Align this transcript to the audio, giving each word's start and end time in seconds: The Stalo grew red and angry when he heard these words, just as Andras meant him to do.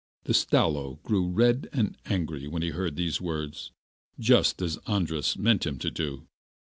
The 0.23 0.33
Stalo 0.33 0.95
grew 1.03 1.29
red 1.29 1.69
and 1.71 1.95
angry 2.07 2.47
when 2.47 2.63
he 2.63 2.69
heard 2.71 2.95
these 2.95 3.21
words, 3.21 3.71
just 4.19 4.59
as 4.59 4.77
Andras 4.87 5.37
meant 5.37 5.67
him 5.67 5.77
to 5.77 5.91
do. 5.91 6.25